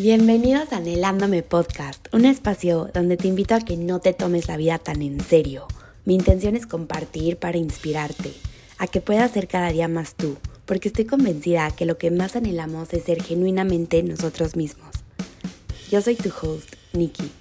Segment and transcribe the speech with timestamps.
[0.00, 4.56] Bienvenidos a Anhelándome Podcast, un espacio donde te invito a que no te tomes la
[4.56, 5.66] vida tan en serio.
[6.04, 8.32] Mi intención es compartir para inspirarte,
[8.78, 12.36] a que puedas ser cada día más tú, porque estoy convencida que lo que más
[12.36, 14.90] anhelamos es ser genuinamente nosotros mismos.
[15.90, 17.32] Yo soy tu host, Nikki.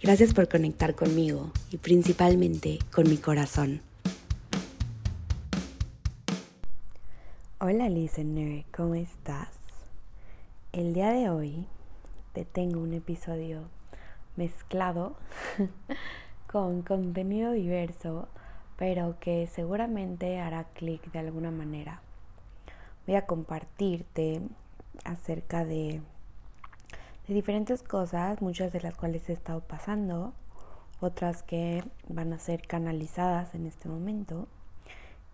[0.00, 3.82] Gracias por conectar conmigo y principalmente con mi corazón.
[7.60, 9.48] Hola listener, ¿cómo estás?
[10.72, 11.66] El día de hoy
[12.34, 13.62] te tengo un episodio
[14.36, 15.14] mezclado
[16.50, 18.28] con contenido diverso,
[18.76, 22.02] pero que seguramente hará clic de alguna manera.
[23.06, 24.42] Voy a compartirte
[25.04, 26.02] acerca de,
[27.28, 30.32] de diferentes cosas, muchas de las cuales he estado pasando,
[31.00, 34.48] otras que van a ser canalizadas en este momento.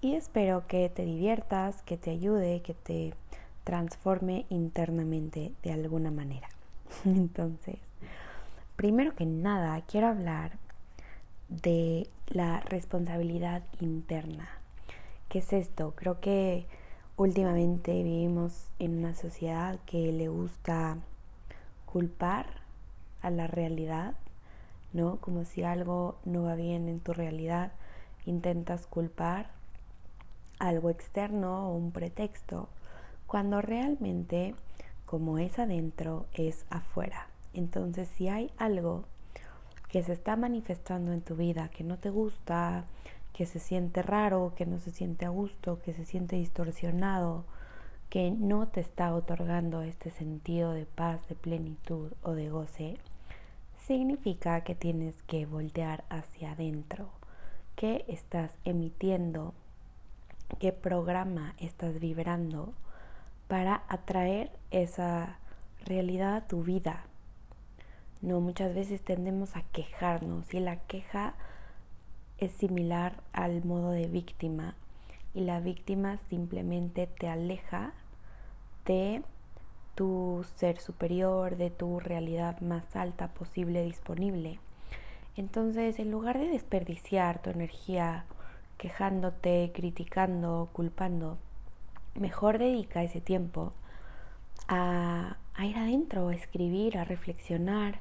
[0.02, 3.15] Y espero que te diviertas, que te ayude, que te
[3.65, 6.48] transforme internamente de alguna manera.
[7.05, 7.79] Entonces,
[8.77, 10.59] primero que nada, quiero hablar
[11.49, 14.49] de la responsabilidad interna.
[15.29, 15.95] ¿Qué es esto?
[15.97, 16.66] Creo que
[17.16, 20.97] últimamente vivimos en una sociedad que le gusta
[21.87, 22.47] culpar
[23.23, 24.15] a la realidad,
[24.93, 25.16] ¿no?
[25.16, 27.73] Como si algo no va bien en tu realidad,
[28.27, 29.51] intentas culpar
[30.59, 32.69] algo externo o un pretexto
[33.27, 34.54] cuando realmente
[35.11, 37.27] como es adentro es afuera.
[37.53, 39.07] Entonces si hay algo
[39.89, 42.85] que se está manifestando en tu vida que no te gusta,
[43.33, 47.45] que se siente raro, que no se siente a gusto, que se siente distorsionado,
[48.09, 52.97] que no te está otorgando este sentido de paz, de plenitud o de goce,
[53.88, 57.09] significa que tienes que voltear hacia adentro.
[57.75, 59.55] ¿Qué estás emitiendo?
[60.61, 62.75] ¿Qué programa estás vibrando?
[63.51, 65.41] Para atraer esa
[65.84, 67.03] realidad a tu vida.
[68.22, 71.34] No, muchas veces tendemos a quejarnos y la queja
[72.38, 74.76] es similar al modo de víctima
[75.34, 77.92] y la víctima simplemente te aleja
[78.86, 79.25] de
[79.96, 84.60] tu ser superior, de tu realidad más alta posible disponible.
[85.36, 88.26] Entonces, en lugar de desperdiciar tu energía
[88.78, 91.36] quejándote, criticando, culpando,
[92.20, 93.72] mejor dedica ese tiempo
[94.69, 97.98] a, ir adentro, a escribir, a reflexionar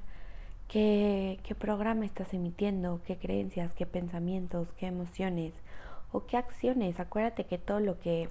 [0.68, 5.54] qué, qué programa estás emitiendo, qué creencias, qué pensamientos, qué emociones
[6.12, 7.00] o qué acciones.
[7.00, 8.30] Acuérdate que todo lo que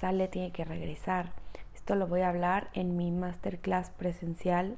[0.00, 1.32] sale tiene que regresar.
[1.74, 4.76] Esto lo voy a hablar en mi masterclass presencial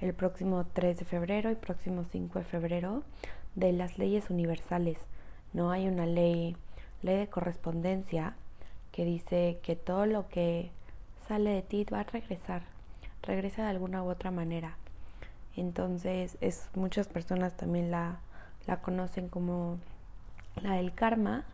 [0.00, 3.02] el próximo 3 de febrero y próximo 5 de febrero
[3.54, 4.98] de las leyes universales.
[5.52, 6.56] No hay una ley,
[7.02, 8.34] ley de correspondencia
[8.96, 10.70] que dice que todo lo que
[11.28, 12.62] sale de ti va a regresar,
[13.22, 14.78] regresa de alguna u otra manera.
[15.54, 18.20] Entonces, es, muchas personas también la,
[18.66, 19.76] la conocen como
[20.62, 21.44] la del karma,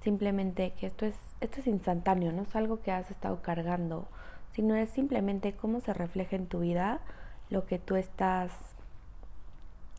[0.00, 4.08] simplemente que esto es, esto es instantáneo, no es algo que has estado cargando,
[4.54, 7.00] sino es simplemente cómo se refleja en tu vida
[7.50, 8.52] lo que tú estás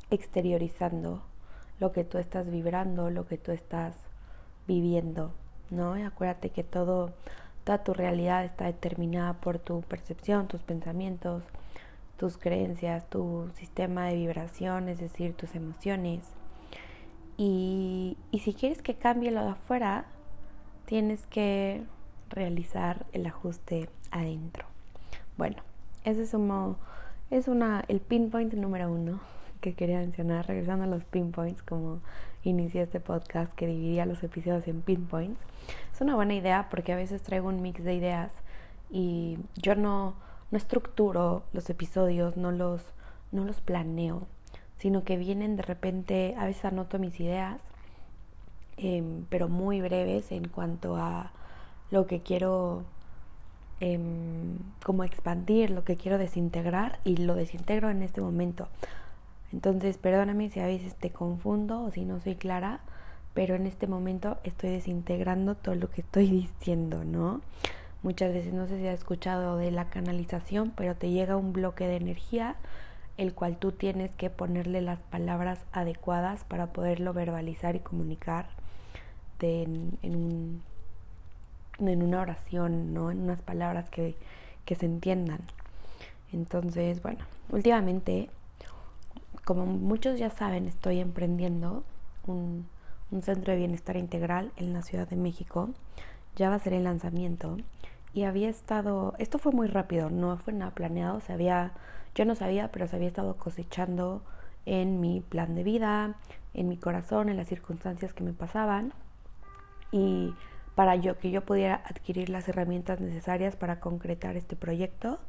[0.10, 1.22] exteriorizando,
[1.80, 3.94] lo que tú estás vibrando, lo que tú estás
[4.66, 5.32] viviendo.
[5.70, 5.98] ¿No?
[5.98, 7.14] Y acuérdate que todo,
[7.64, 11.44] toda tu realidad está determinada por tu percepción, tus pensamientos,
[12.18, 16.26] tus creencias, tu sistema de vibración, es decir, tus emociones.
[17.38, 20.06] Y, y si quieres que cambie lo de afuera,
[20.86, 21.84] tienes que
[22.30, 24.66] realizar el ajuste adentro.
[25.38, 25.58] Bueno,
[26.04, 26.78] ese es, como,
[27.30, 29.20] es una, el pinpoint número uno
[29.62, 32.00] que quería mencionar, regresando a los pinpoints, como
[32.50, 35.40] inicié este podcast que dividía los episodios en pinpoints.
[35.94, 38.32] Es una buena idea porque a veces traigo un mix de ideas
[38.90, 40.16] y yo no,
[40.52, 42.82] no estructuro los episodios, no los,
[43.32, 44.28] no los planeo,
[44.78, 47.62] sino que vienen de repente, a veces anoto mis ideas,
[48.78, 51.32] em, pero muy breves en cuanto a
[51.92, 52.84] lo que quiero
[53.80, 58.68] em, como expandir, lo que quiero desintegrar y lo desintegro en este momento.
[59.54, 62.82] Entonces, perdóname si a veces te confundo o si no soy clara,
[63.34, 66.28] pero en este momento estoy desintegrando todo lo que estoy
[66.60, 67.42] diciendo, ¿no?
[68.04, 71.88] Muchas veces no sé si has escuchado de la canalización, pero te llega un bloque
[71.88, 72.56] de energía
[73.18, 78.48] el cual tú tienes que ponerle las palabras adecuadas para poderlo verbalizar y comunicar
[79.42, 80.62] en, en,
[81.80, 83.12] una oración, ¿no?
[83.12, 84.16] En unas palabras que,
[84.66, 85.40] que se entiendan.
[86.32, 88.30] Entonces, bueno, últimamente
[89.48, 91.86] como muchos ya saben, estoy emprendiendo
[92.26, 92.68] un,
[93.22, 95.70] centro de bienestar integral en la Ciudad de México.
[96.36, 97.56] Ya va a ser el lanzamiento.
[98.14, 101.72] Y había estado, esto fue muy rápido, no fue nada planeado, se había,
[102.14, 104.22] yo no sabía, pero se había estado cosechando
[104.66, 106.16] en mi plan de vida,
[106.54, 108.92] en mi corazón, en las circunstancias que me pasaban
[109.94, 110.34] y
[110.76, 115.20] para que yo pudiera adquirir las herramientas necesarias para concretar este proyecto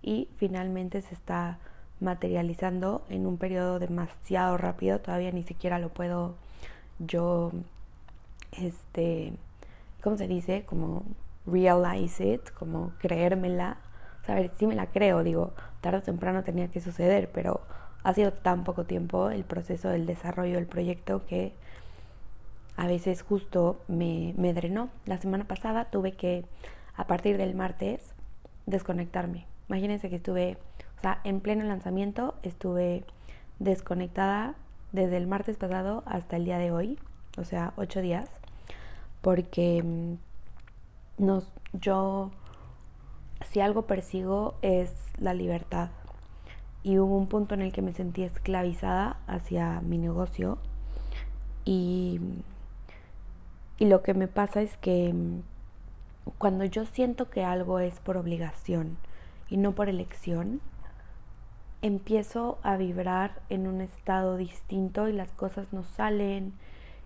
[0.00, 1.58] y finalmente se está
[2.00, 6.34] materializando en un periodo demasiado rápido, todavía ni siquiera lo puedo
[6.98, 7.52] yo
[8.52, 9.32] este
[10.02, 10.64] ¿cómo se dice?
[10.64, 11.02] como
[11.46, 13.78] realize it, como creérmela.
[14.22, 17.60] O sea, sí me la creo, digo, tarde o temprano tenía que suceder, pero
[18.02, 21.52] ha sido tan poco tiempo el proceso del desarrollo del proyecto que
[22.76, 24.90] a veces justo me, me drenó.
[25.06, 26.44] La semana pasada tuve que,
[26.96, 28.14] a partir del martes,
[28.66, 29.46] desconectarme.
[29.68, 30.58] Imagínense que estuve,
[31.24, 33.04] en pleno lanzamiento, estuve
[33.58, 34.54] desconectada
[34.92, 36.98] desde el martes pasado hasta el día de hoy,
[37.38, 38.28] o sea, ocho días,
[39.20, 42.30] porque mm, nos, yo,
[43.50, 45.90] si algo persigo es la libertad.
[46.82, 50.58] Y hubo un punto en el que me sentí esclavizada hacia mi negocio
[51.64, 52.20] y
[53.78, 55.42] y lo que me pasa es que mm,
[56.38, 58.96] cuando yo siento que algo es por obligación
[59.48, 60.60] y no por elección,
[61.84, 66.54] empiezo a vibrar en un estado distinto y las cosas no salen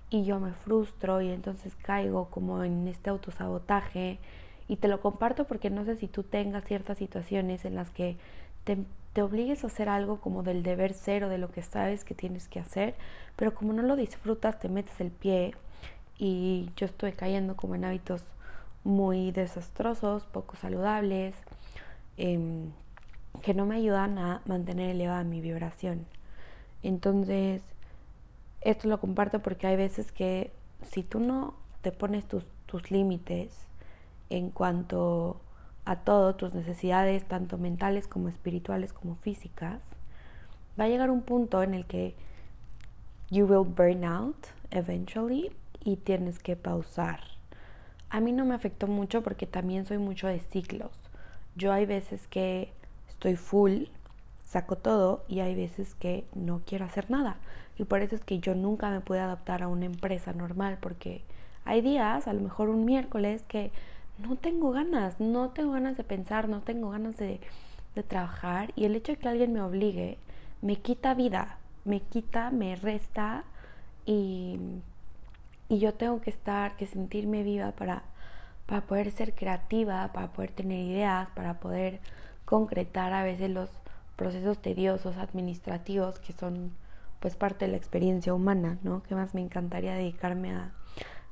[0.09, 4.21] y yo me frustro y entonces caigo como en este autosabotaje.
[4.69, 8.19] Y te lo comparto porque no sé si tú tengas ciertas situaciones en las que
[8.63, 8.79] te,
[9.15, 12.15] te obligues a hacer algo como del deber ser o de lo que sabes que
[12.15, 12.95] tienes que hacer,
[13.35, 15.57] pero como no lo disfrutas te metes el pie
[16.19, 18.23] y yo estoy cayendo como en hábitos
[18.85, 21.35] muy desastrosos, poco saludables,
[22.17, 22.71] em,
[23.43, 26.07] que no me ayudan a mantener elevada mi vibración.
[26.83, 27.63] Entonces,
[28.61, 30.53] esto lo comparto porque hay veces que
[30.83, 33.67] si tú no te pones tus, tus límites
[34.31, 35.41] en cuanto
[35.85, 39.81] a todo, tus necesidades, tanto mentales como espirituales como físicas,
[40.79, 42.15] va a llegar un punto en el que
[43.31, 44.37] you will burn out
[44.71, 45.51] eventually
[45.83, 47.21] y tienes que pausar.
[48.11, 50.93] A mí no me afectó mucho porque también soy mucho de ciclos.
[51.57, 52.73] Yo hay veces que
[53.19, 53.85] estoy full,
[54.45, 57.37] saco todo y hay veces que no quiero hacer nada.
[57.79, 61.23] Y por eso es que yo nunca me pude adaptar a una empresa normal porque
[61.65, 63.71] hay días, a lo mejor un miércoles, que
[64.19, 67.41] no tengo ganas, no tengo ganas de pensar, no tengo ganas de,
[67.95, 70.19] de trabajar y el hecho de que alguien me obligue
[70.63, 73.45] me quita vida, me quita, me resta
[74.07, 74.59] y
[75.69, 78.03] y yo tengo que estar, que sentirme viva para,
[78.67, 82.01] para poder ser creativa, para poder tener ideas, para poder
[82.49, 83.69] concretar a veces los
[84.17, 86.73] procesos tediosos administrativos que son
[87.21, 89.03] pues parte de la experiencia humana, ¿no?
[89.03, 90.73] Que más me encantaría dedicarme a,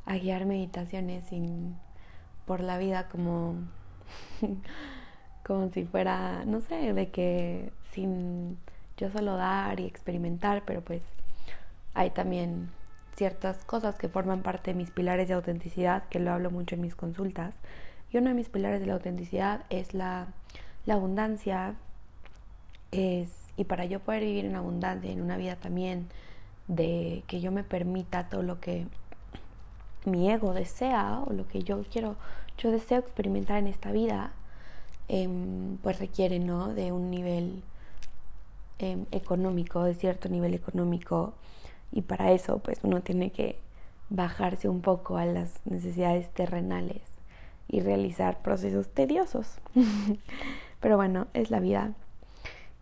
[0.05, 1.79] a guiar meditaciones sin,
[2.45, 3.55] por la vida como,
[5.47, 8.59] como si fuera, no sé, de que sin
[8.99, 11.03] yo solo dar y experimentar, pero pues
[11.95, 12.69] hay también
[13.15, 16.83] ciertas cosas que forman parte de mis pilares de autenticidad, que lo hablo mucho en
[16.83, 17.55] mis consultas.
[18.13, 20.29] Y uno de mis pilares de la autenticidad es la,
[20.87, 21.75] la abundancia.
[22.93, 26.09] Es, y para yo poder vivir en abundancia, en una vida también
[26.69, 28.87] de que yo me permita todo lo que
[30.05, 32.17] mi ego desea o lo que yo quiero,
[32.59, 34.33] yo deseo experimentar en esta vida,
[35.09, 36.69] em, pues requiere ¿no?
[36.75, 37.63] de un nivel
[38.79, 41.35] em, económico, de cierto nivel económico
[41.93, 43.59] y para eso pues uno tiene que
[44.11, 47.03] bajarse un poco a las necesidades terrenales
[47.69, 49.59] y realizar procesos tediosos.
[50.81, 51.93] Pero bueno, es la vida.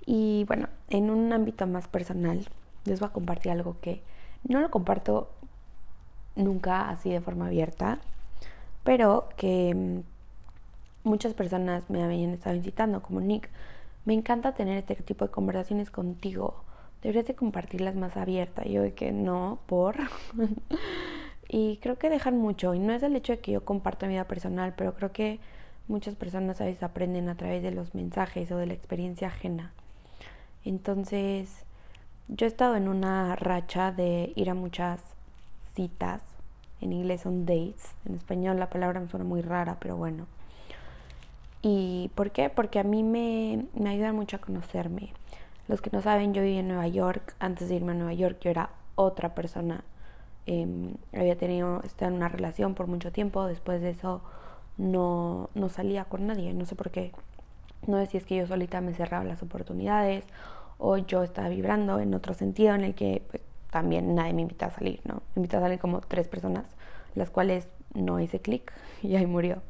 [0.07, 2.47] Y bueno, en un ámbito más personal,
[2.85, 4.03] les voy a compartir algo que
[4.47, 5.31] no lo comparto
[6.37, 7.99] nunca así de forma abierta,
[8.83, 13.49] pero que mm, muchas personas me habían estado incitando, como Nick,
[14.05, 16.65] me encanta tener este tipo de conversaciones contigo
[17.05, 18.65] deberías de compartirlas más abierta.
[18.65, 19.97] yo de que no, por.
[21.49, 22.75] y creo que dejan mucho.
[22.75, 25.39] Y no es el hecho de que yo comparta mi vida personal, pero creo que
[25.89, 29.73] muchas personas a veces aprenden a través de los mensajes o de la experiencia ajena.
[30.65, 31.65] Entonces,
[32.29, 35.01] yo he estado en una racha de ir a muchas
[35.75, 36.23] citas.
[36.81, 37.95] En inglés son dates.
[38.05, 40.27] En español la palabra me suena muy rara, pero bueno.
[41.63, 42.51] ¿Y por qué?
[42.51, 45.13] Porque a mí me, me ayuda mucho a conocerme
[45.67, 47.35] los que no saben, yo viví en Nueva York.
[47.39, 49.83] Antes de irme a Nueva York, yo era otra persona.
[50.47, 53.47] Em, había tenido, estado en una relación por mucho tiempo.
[53.47, 54.23] Después de eso,
[54.77, 56.55] no, no salía con nadie.
[56.55, 57.13] No sé por qué.
[57.87, 60.25] No sé si es que yo solita me cerraba las oportunidades
[60.79, 64.67] o yo estaba vibrando en otro sentido en el que pues, también nadie me invita
[64.67, 65.23] a salir, ¿no?
[65.35, 66.67] Me invita a salir como tres personas,
[67.15, 69.63] las cuales no hice clic y ahí murió.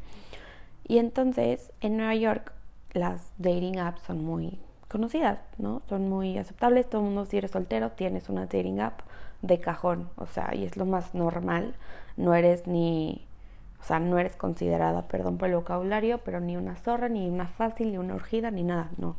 [0.87, 2.53] Y entonces en Nueva York
[2.93, 4.59] las dating apps son muy
[4.89, 5.83] conocidas, ¿no?
[5.89, 9.01] Son muy aceptables, todo el mundo si eres soltero tienes una dating app
[9.43, 11.75] de cajón, o sea, y es lo más normal,
[12.17, 13.27] no eres ni,
[13.85, 17.49] o sea, no eres considerada, perdón por el vocabulario, pero ni una zorra, ni una
[17.49, 19.17] fácil, ni una urgida, ni nada, no.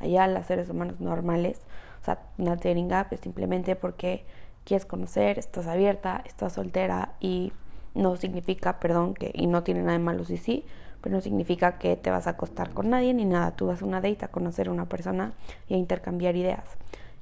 [0.00, 1.60] Allá las seres humanos normales,
[2.02, 4.24] o sea, una dating app es simplemente porque
[4.64, 7.52] quieres conocer, estás abierta, estás soltera y
[7.94, 10.64] no significa, perdón, que, y no tiene nada de malo si sí,
[11.00, 13.52] pero no significa que te vas a acostar con nadie ni nada.
[13.52, 15.34] Tú vas a una date a conocer a una persona
[15.68, 16.64] y a intercambiar ideas.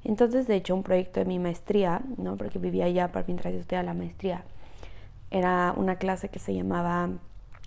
[0.04, 2.36] Entonces, de hecho, un proyecto de mi maestría, ¿no?
[2.36, 4.42] porque vivía allá para mientras yo estudiaba la maestría,
[5.30, 7.10] era una clase que se llamaba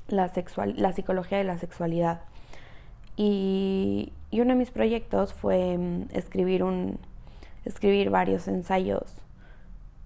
[0.07, 2.21] la, sexual, la psicología de la sexualidad.
[3.17, 6.99] Y, y uno de mis proyectos fue mm, escribir, un,
[7.65, 9.21] escribir varios ensayos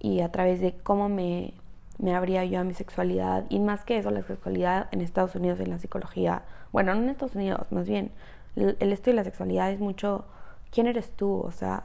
[0.00, 1.54] y a través de cómo me
[1.98, 5.60] me abría yo a mi sexualidad y más que eso la sexualidad en Estados Unidos
[5.60, 8.10] en la psicología bueno no en Estados Unidos más bien
[8.54, 10.24] el, estudio de la sexualidad es mucho
[10.70, 11.84] quién eres tú o sea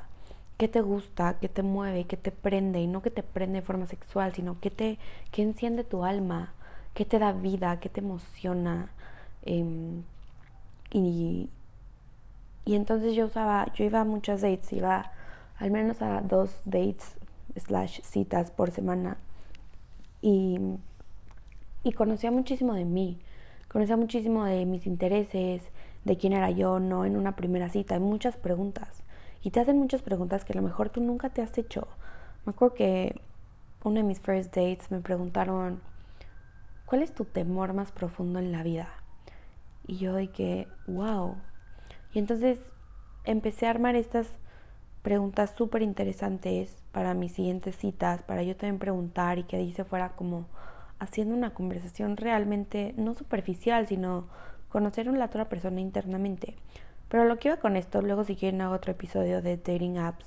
[0.61, 3.65] qué te gusta qué te mueve qué te prende y no que te prende de
[3.65, 4.99] forma sexual sino qué te
[5.31, 6.53] qué enciende tu alma
[6.93, 8.91] qué te da vida qué te emociona
[9.43, 10.03] em,
[10.91, 11.49] y
[12.65, 15.11] y entonces yo usaba yo iba a muchas dates iba
[15.57, 17.15] al menos a dos dates
[17.55, 19.17] slash citas por semana
[20.21, 20.59] y,
[21.83, 23.19] y conocía muchísimo de mí,
[23.67, 25.63] conocía muchísimo de mis intereses,
[26.05, 29.03] de quién era yo, no en una primera cita, hay muchas preguntas.
[29.43, 31.87] Y te hacen muchas preguntas que a lo mejor tú nunca te has hecho.
[32.45, 33.21] Me acuerdo que
[33.83, 35.81] uno de mis first dates me preguntaron,
[36.85, 38.89] ¿cuál es tu temor más profundo en la vida?
[39.87, 41.35] Y yo dije, wow.
[42.13, 42.59] Y entonces
[43.23, 44.27] empecé a armar estas
[45.01, 49.83] preguntas súper interesantes para mis siguientes citas, para yo también preguntar y que ahí se
[49.83, 50.45] fuera como
[50.99, 54.27] haciendo una conversación realmente no superficial, sino
[54.69, 56.55] conocer a la otra persona internamente.
[57.11, 60.25] Pero lo que iba con esto, luego si quieren hago otro episodio de dating apps,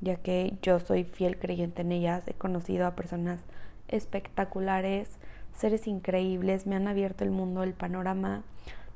[0.00, 3.40] ya que yo soy fiel creyente en ellas, he conocido a personas
[3.88, 5.10] espectaculares,
[5.56, 8.44] seres increíbles, me han abierto el mundo, el panorama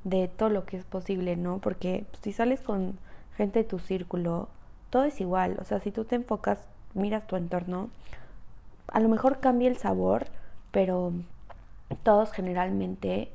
[0.05, 1.59] de todo lo que es posible, ¿no?
[1.59, 3.01] Porque si sales con
[3.37, 4.49] gente de tu círculo,
[4.91, 5.57] todo es igual.
[5.61, 6.61] O sea, si tú te enfocas,
[6.95, 7.91] miras tu entorno,
[8.87, 10.27] a lo mejor cambia el sabor,
[10.71, 11.13] pero
[12.05, 13.33] todos generalmente,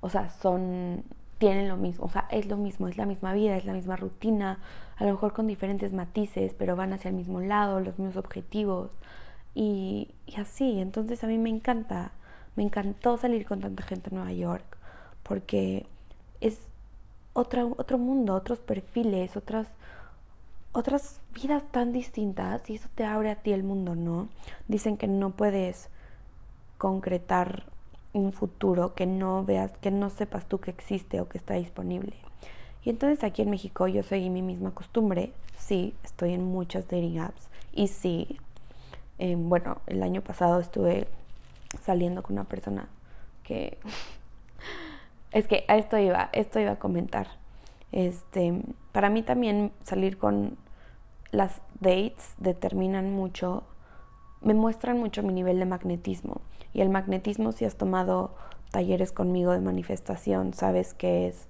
[0.00, 1.04] o sea, son,
[1.38, 3.96] tienen lo mismo, o sea, es lo mismo, es la misma vida, es la misma
[3.96, 4.58] rutina,
[4.96, 8.90] a lo mejor con diferentes matices, pero van hacia el mismo lado, los mismos objetivos.
[9.54, 12.12] Y, así, entonces a mí me encanta,
[12.56, 14.76] me encantó salir con tanta gente en Nueva York,
[15.22, 15.86] porque
[16.40, 16.58] es
[17.32, 19.68] otra, otro mundo, otros perfiles, otras
[20.72, 24.28] otras vidas tan distintas y eso te abre a ti el mundo, ¿no?
[24.68, 25.88] Dicen que no puedes
[26.76, 27.64] concretar
[28.18, 32.14] un futuro que no veas, que no sepas tú que existe o que está disponible.
[32.84, 35.32] Y entonces aquí en México yo seguí mi misma costumbre.
[35.56, 37.48] Sí, estoy en muchas dating apps.
[37.72, 38.38] Y sí,
[39.18, 41.08] eh, bueno, el año pasado estuve
[41.84, 42.88] saliendo con una persona
[43.42, 43.78] que...
[45.32, 47.28] es que a esto iba, esto iba a comentar.
[47.92, 50.56] Este, para mí también salir con
[51.30, 53.64] las dates determinan mucho,
[54.40, 56.40] me muestran mucho mi nivel de magnetismo.
[56.72, 58.34] Y el magnetismo, si has tomado
[58.70, 61.48] talleres conmigo de manifestación, sabes que es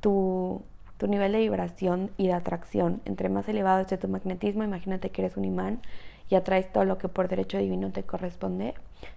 [0.00, 0.62] tu,
[0.96, 3.00] tu nivel de vibración y de atracción.
[3.04, 5.80] Entre más elevado esté tu magnetismo, imagínate que eres un imán
[6.28, 8.74] y atraes todo lo que por derecho divino te corresponde.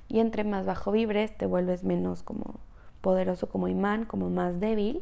[0.08, 2.56] Y entre más bajo vibres, te vuelves menos como
[3.01, 5.01] poderoso como imán, como más débil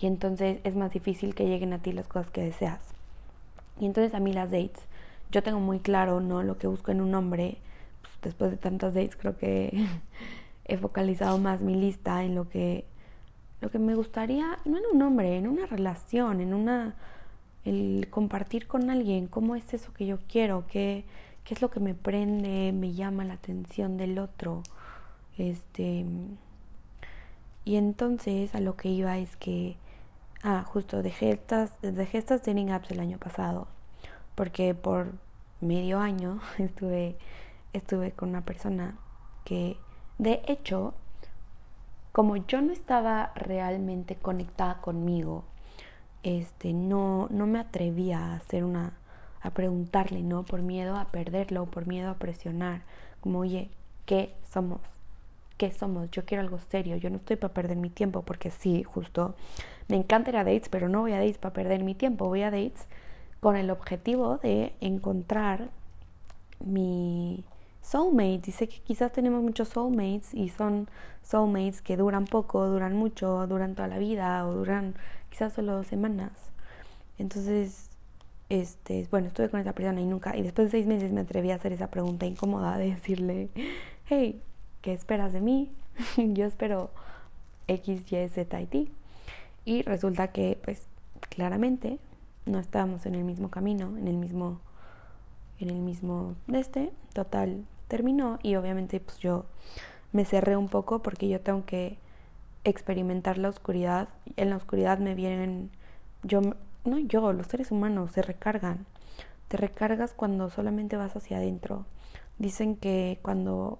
[0.00, 2.80] y entonces es más difícil que lleguen a ti las cosas que deseas.
[3.78, 4.82] Y entonces a mí las dates,
[5.30, 6.42] yo tengo muy claro, ¿no?
[6.42, 7.58] Lo que busco en un hombre,
[8.02, 9.86] pues, después de tantas dates creo que
[10.64, 12.86] he focalizado más mi lista en lo que
[13.60, 16.96] lo que me gustaría, no en un hombre, en una relación, en una
[17.64, 21.06] el compartir con alguien, cómo es eso que yo quiero, qué,
[21.44, 24.62] qué es lo que me prende, me llama la atención del otro.
[25.38, 26.04] Este
[27.64, 29.76] y entonces a lo que iba es que
[30.46, 33.66] Ah, justo, dejé estas, dejé estas dating apps el año pasado,
[34.34, 35.12] porque por
[35.60, 37.16] medio año estuve,
[37.72, 38.96] estuve con una persona
[39.44, 39.76] que,
[40.18, 40.94] de hecho,
[42.12, 45.44] como yo no estaba realmente conectada conmigo,
[46.22, 48.94] este, no, no me atrevía a hacer una,
[49.42, 50.44] a preguntarle, ¿no?
[50.44, 52.82] Por miedo a perderlo, por miedo a presionar,
[53.20, 53.70] como, oye,
[54.06, 54.80] ¿qué somos?
[55.58, 56.10] ¿Qué somos?
[56.10, 59.34] Yo quiero algo serio, yo no estoy para perder mi tiempo, porque sí, justo
[59.88, 62.42] me encanta ir a dates, pero no voy a dates para perder mi tiempo, voy
[62.42, 62.88] a dates
[63.44, 65.68] con el objetivo de encontrar
[66.64, 67.44] mi
[67.82, 68.40] soulmate.
[68.46, 70.88] Dice que quizás tenemos muchos soulmates y son
[71.22, 74.94] soulmates que duran poco, duran mucho, duran toda la vida o duran
[75.28, 76.32] quizás solo dos semanas.
[77.18, 77.90] Entonces,
[78.48, 81.50] este, bueno, estuve con esa persona y nunca, y después de seis meses me atreví
[81.50, 83.50] a hacer esa pregunta incómoda de decirle,
[84.06, 84.40] hey,
[84.80, 85.70] ¿qué esperas de mí?
[86.16, 86.92] Yo espero
[87.68, 88.90] X, Y, Z y.
[89.66, 90.86] Y resulta que, pues,
[91.28, 91.98] claramente
[92.46, 94.60] no estábamos en el mismo camino, en el mismo,
[95.58, 96.92] en el mismo de este.
[97.12, 99.46] Total, terminó y obviamente, pues yo
[100.12, 101.98] me cerré un poco porque yo tengo que
[102.64, 104.08] experimentar la oscuridad.
[104.36, 105.70] En la oscuridad me vienen,
[106.22, 106.40] yo,
[106.84, 108.86] no yo, los seres humanos se recargan.
[109.48, 111.84] Te recargas cuando solamente vas hacia adentro.
[112.38, 113.78] Dicen que cuando,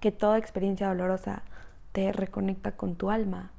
[0.00, 1.42] que toda experiencia dolorosa
[1.92, 3.50] te reconecta con tu alma.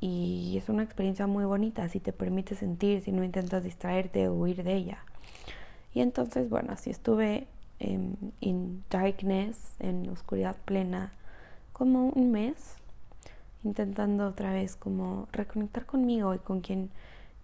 [0.00, 4.34] Y es una experiencia muy bonita si te permite sentir, si no intentas distraerte o
[4.34, 5.04] huir de ella.
[5.92, 7.46] Y entonces, bueno, así estuve
[7.78, 11.12] en darkness, en oscuridad plena,
[11.72, 12.76] como un mes,
[13.64, 16.90] intentando otra vez como reconectar conmigo y con quien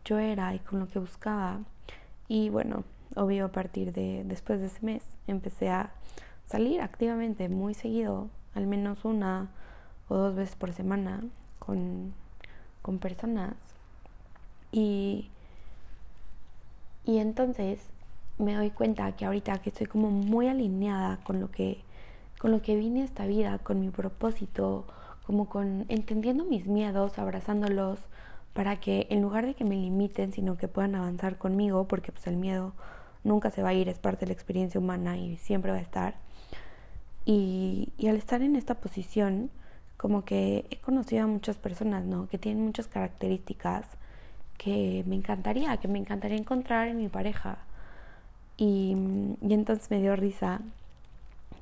[0.04, 1.60] yo era y con lo que buscaba.
[2.28, 2.84] Y bueno,
[3.14, 5.90] obvio a partir de después de ese mes empecé a
[6.44, 9.48] salir activamente muy seguido, al menos una
[10.08, 11.25] o dos veces por semana
[11.58, 12.14] con,
[12.86, 13.54] con personas.
[14.70, 15.28] Y,
[17.04, 17.80] y entonces
[18.38, 21.82] me doy cuenta que ahorita que estoy como muy alineada con lo que
[22.38, 24.84] con lo que vine a esta vida, con mi propósito,
[25.26, 27.98] como con entendiendo mis miedos, abrazándolos
[28.52, 32.26] para que en lugar de que me limiten, sino que puedan avanzar conmigo, porque pues
[32.28, 32.72] el miedo
[33.24, 35.80] nunca se va a ir, es parte de la experiencia humana y siempre va a
[35.80, 36.14] estar.
[37.24, 39.50] Y, y al estar en esta posición,
[39.96, 42.28] como que he conocido a muchas personas, ¿no?
[42.28, 43.86] Que tienen muchas características
[44.58, 47.58] que me encantaría, que me encantaría encontrar en mi pareja.
[48.56, 48.96] Y,
[49.42, 50.60] y entonces me dio risa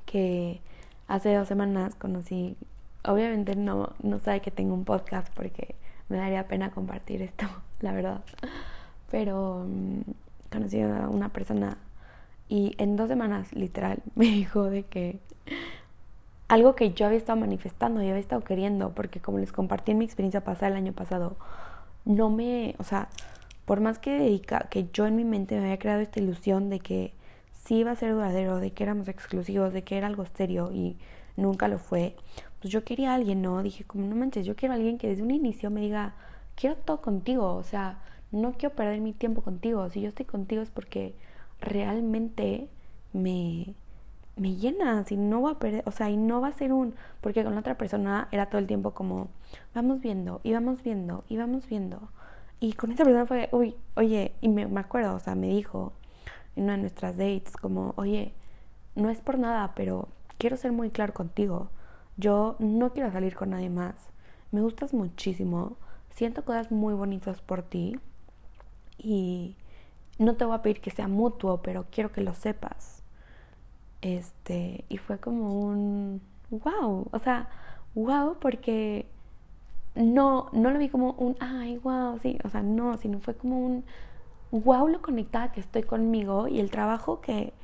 [0.06, 0.60] que
[1.08, 2.56] hace dos semanas conocí,
[3.04, 5.74] obviamente no, no sabe que tengo un podcast porque
[6.08, 7.46] me daría pena compartir esto,
[7.80, 8.22] la verdad.
[9.10, 10.00] Pero mm,
[10.50, 11.78] conocí a una persona
[12.48, 15.18] y en dos semanas literal me dijo de que
[16.54, 19.98] algo que yo había estado manifestando y había estado queriendo, porque como les compartí en
[19.98, 21.36] mi experiencia pasada el año pasado,
[22.04, 23.08] no me, o sea,
[23.64, 26.78] por más que dedica, que yo en mi mente me había creado esta ilusión de
[26.80, 27.12] que
[27.64, 30.96] sí iba a ser duradero, de que éramos exclusivos, de que era algo serio y
[31.36, 32.14] nunca lo fue,
[32.60, 33.60] pues yo quería a alguien, ¿no?
[33.62, 36.14] Dije, como no manches, yo quiero a alguien que desde un inicio me diga,
[36.54, 37.98] quiero todo contigo, o sea,
[38.30, 41.14] no quiero perder mi tiempo contigo, si yo estoy contigo es porque
[41.60, 42.68] realmente
[43.12, 43.74] me,
[44.36, 46.94] me llena, si no va a perder, o sea, y no va a ser un,
[47.20, 49.28] porque con la otra persona era todo el tiempo como,
[49.74, 52.08] vamos viendo, y vamos viendo, y vamos viendo.
[52.60, 55.92] Y con esta persona fue, uy, oye, y me, me acuerdo, o sea, me dijo
[56.56, 58.32] en una de nuestras dates, como, oye,
[58.94, 61.70] no es por nada, pero quiero ser muy claro contigo.
[62.16, 63.94] Yo no quiero salir con nadie más.
[64.52, 65.76] Me gustas muchísimo.
[66.10, 67.98] Siento cosas muy bonitas por ti.
[68.98, 69.56] Y
[70.18, 72.93] no te voy a pedir que sea mutuo, pero quiero que lo sepas.
[74.04, 77.48] Este, y fue como un wow, o sea,
[77.94, 79.06] wow porque
[79.94, 83.58] no no lo vi como un ay, wow, sí, o sea, no, sino fue como
[83.64, 83.84] un
[84.50, 87.54] wow lo conectada que estoy conmigo y el trabajo que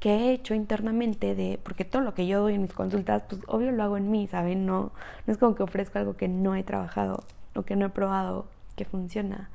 [0.00, 3.42] que he hecho internamente de porque todo lo que yo doy en mis consultas, pues
[3.46, 4.64] obvio lo hago en mí, ¿saben?
[4.66, 4.92] No
[5.26, 8.46] no es como que ofrezco algo que no he trabajado o que no he probado
[8.76, 9.50] que funciona.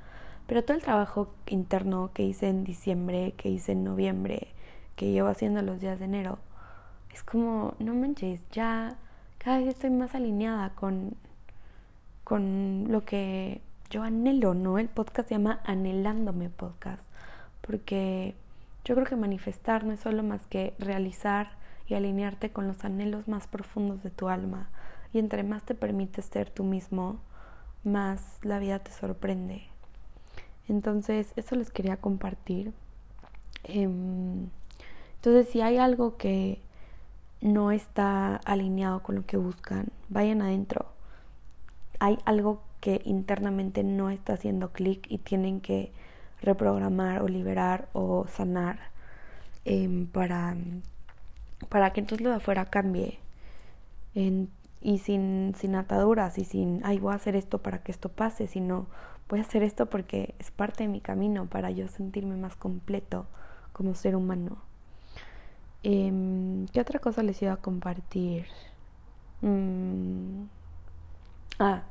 [0.47, 4.49] Pero todo el trabajo interno que hice en diciembre, que hice en noviembre,
[4.95, 6.39] que llevo haciendo los días de enero,
[7.13, 8.97] es como, no manches, ya
[9.37, 11.15] cada vez estoy más alineada con,
[12.23, 14.79] con lo que yo anhelo, ¿no?
[14.79, 17.03] El podcast se llama Anhelándome Podcast,
[17.61, 18.35] porque
[18.83, 21.51] yo creo que manifestar no es solo más que realizar
[21.87, 24.69] y alinearte con los anhelos más profundos de tu alma.
[25.13, 27.19] Y entre más te permites ser tú mismo,
[27.83, 29.63] más la vida te sorprende.
[30.67, 32.73] Entonces, eso les quería compartir.
[33.63, 33.87] Eh,
[35.15, 36.61] entonces, si hay algo que
[37.41, 40.87] no está alineado con lo que buscan, vayan adentro.
[41.99, 45.91] Hay algo que internamente no está haciendo clic y tienen que
[46.41, 48.91] reprogramar o liberar o sanar
[49.65, 50.55] em, para,
[51.69, 53.19] para que entonces lo de afuera cambie.
[54.81, 58.47] y sin, sin ataduras y sin, ay, voy a hacer esto para que esto pase,
[58.47, 58.87] sino
[59.29, 63.25] voy a hacer esto porque es parte de mi camino para yo sentirme más completo
[63.73, 64.57] como ser humano.
[65.85, 68.45] Em, ¿Qué otra cosa les iba a compartir?
[69.41, 70.45] Mm,
[71.59, 71.83] ah,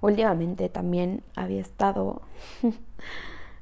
[0.00, 2.22] últimamente también había estado...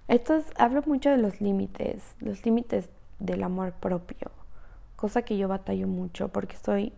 [0.09, 4.31] Esto hablo mucho de los límites, los límites del amor propio,
[4.97, 6.93] cosa que yo batallo mucho porque soy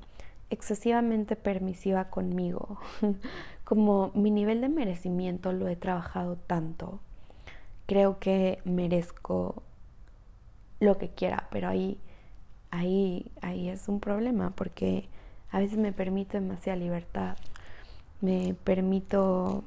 [0.50, 2.78] excesivamente permisiva conmigo.
[3.64, 7.00] Como mi nivel de merecimiento lo he trabajado tanto
[7.86, 9.62] creo que merezco
[10.80, 11.98] lo que quiera, pero ahí,
[12.74, 15.08] ahí, ahí es un problema porque
[15.50, 17.36] a veces me permito demasiada libertad,
[18.20, 19.62] me permito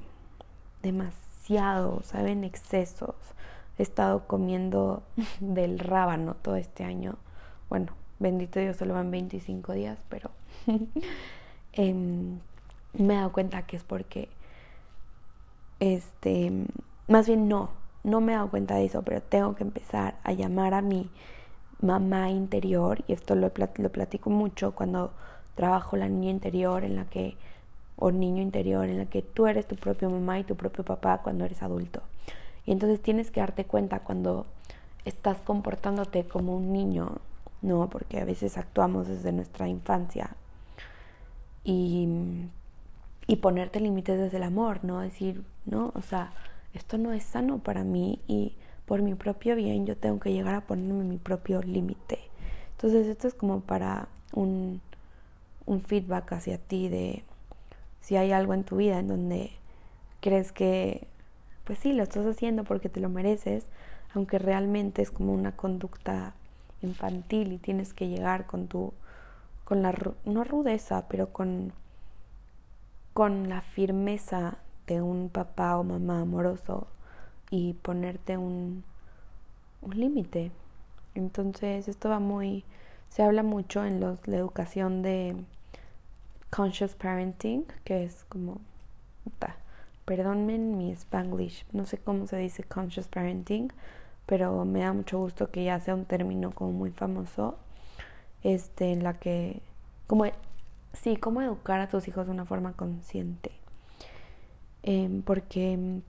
[0.81, 2.43] demasiado, ¿saben?
[2.43, 3.15] Excesos.
[3.77, 5.03] He estado comiendo
[5.39, 7.15] del rábano todo este año.
[7.69, 10.31] Bueno, bendito Dios, solo van 25 días, pero
[11.73, 12.39] em,
[12.93, 14.29] me he dado cuenta que es porque,
[15.79, 16.51] este,
[17.07, 17.69] más bien no,
[18.03, 21.09] no me he dado cuenta de eso, pero tengo que empezar a llamar a mi
[21.81, 25.11] mamá interior, y esto lo, lo platico mucho cuando
[25.55, 27.35] trabajo la niña interior, en la que,
[27.97, 31.19] o niño interior, en la que tú eres tu propio mamá y tu propio papá
[31.23, 32.01] cuando eres adulto.
[32.65, 34.45] Y entonces tienes que darte cuenta cuando
[35.05, 37.17] estás comportándote como un niño,
[37.61, 37.89] ¿no?
[37.89, 40.35] Porque a veces actuamos desde nuestra infancia.
[41.63, 42.07] Y,
[43.25, 44.99] y ponerte límites desde el amor, ¿no?
[44.99, 46.33] Decir, no, o sea,
[46.73, 48.55] esto no es sano para mí y
[48.87, 52.19] por mi propio bien yo tengo que llegar a ponerme mi propio límite.
[52.71, 54.81] Entonces esto es como para un,
[55.65, 57.23] un feedback hacia ti de
[58.01, 59.51] si hay algo en tu vida en donde
[60.21, 61.05] crees que,
[61.65, 63.65] pues sí, lo estás haciendo porque te lo mereces,
[64.13, 66.33] aunque realmente es como una conducta
[66.81, 68.93] infantil y tienes que llegar con tu,
[69.65, 71.73] con la, no rudeza, pero con,
[73.13, 76.87] con la firmeza de un papá o mamá amoroso
[77.49, 78.83] y ponerte un,
[79.81, 80.51] un límite.
[81.15, 82.63] Entonces esto va muy,
[83.09, 85.35] se habla mucho en los, la educación de
[86.49, 88.59] conscious parenting, que es como,
[90.05, 93.71] perdónenme mi spanglish, no sé cómo se dice conscious parenting,
[94.25, 97.57] pero me da mucho gusto que ya sea un término como muy famoso,
[98.43, 99.61] este, en la que,
[100.07, 100.25] como,
[100.93, 103.51] sí, cómo educar a tus hijos de una forma consciente.
[104.83, 106.01] Em, porque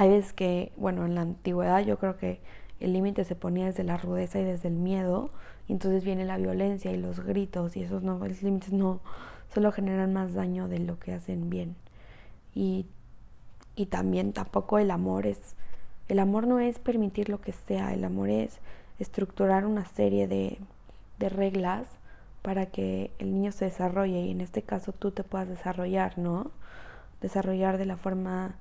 [0.00, 2.40] hay veces que, bueno, en la antigüedad yo creo que
[2.80, 5.30] el límite se ponía desde la rudeza y desde el miedo,
[5.68, 9.00] y entonces viene la violencia y los gritos, y esos no, límites no
[9.52, 11.76] solo generan más daño de lo que hacen bien.
[12.54, 12.86] Y,
[13.76, 15.54] y también tampoco el amor es,
[16.08, 18.58] el amor no es permitir lo que sea, el amor es
[18.98, 20.58] estructurar una serie de,
[21.18, 21.88] de reglas
[22.40, 26.52] para que el niño se desarrolle y en este caso tú te puedas desarrollar, ¿no?
[27.20, 28.54] desarrollar de la forma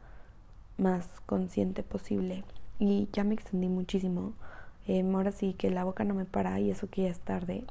[0.80, 2.44] más consciente posible.
[2.80, 4.34] Y ya me extendí muchísimo.
[4.88, 7.64] Em, ahora sí que la boca no me para y eso que ya es tarde.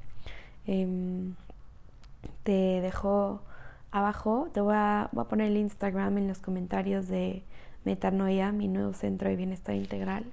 [0.67, 1.35] Em,
[2.45, 3.41] te dejo
[3.91, 7.43] abajo, te voy a, voy a poner el Instagram en los comentarios de
[7.85, 10.25] Metanoia, mi nuevo centro de bienestar integral.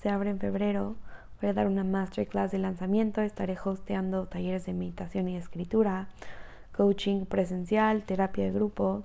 [0.00, 0.96] Se abre en febrero.
[1.40, 3.20] Voy a dar una masterclass de lanzamiento.
[3.20, 6.08] Estaré hosteando talleres de meditación y de escritura,
[6.76, 9.04] coaching presencial, terapia de grupo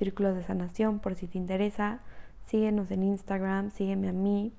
[0.00, 2.00] círculos de sanación por si te interesa.
[2.50, 4.52] Síguenos en Instagram, sígueme a mí.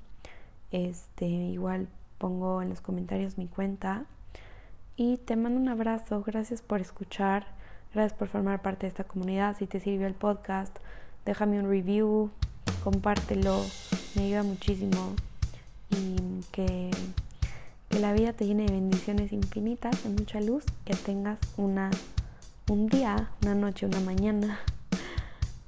[0.71, 4.05] Este, igual pongo en los comentarios mi cuenta.
[4.95, 7.47] Y te mando un abrazo, gracias por escuchar,
[7.93, 9.57] gracias por formar parte de esta comunidad.
[9.57, 10.73] Si te sirvió el podcast,
[11.25, 12.29] déjame un review,
[12.81, 13.59] compártelo,
[14.15, 15.13] me ayuda muchísimo.
[15.89, 16.91] Y que,
[17.89, 21.91] que la vida te llene de bendiciones infinitas, de mucha luz, que tengas una,
[22.69, 24.61] un día, una noche, una mañana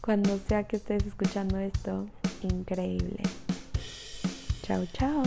[0.03, 2.05] cuando sea que estés escuchando esto,
[2.41, 3.23] increíble.
[4.63, 5.23] Chao, chao.